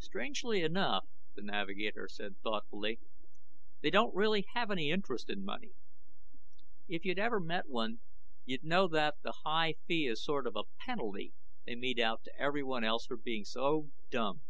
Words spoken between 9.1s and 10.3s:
the high fee is